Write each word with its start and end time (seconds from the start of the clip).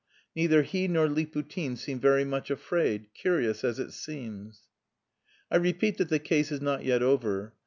Neither 0.35 0.63
he 0.63 0.87
nor 0.87 1.05
Liputin 1.07 1.77
seem 1.77 1.99
very 1.99 2.25
much 2.25 2.49
afraid, 2.49 3.13
curious 3.13 3.63
as 3.63 3.77
it 3.77 3.91
seems. 3.93 4.61
I 5.51 5.57
repeat 5.57 5.99
that 5.99 6.09
the 6.09 6.17
case 6.17 6.51
is 6.51 6.59
not 6.59 6.83
yet 6.83 7.03
over. 7.03 7.53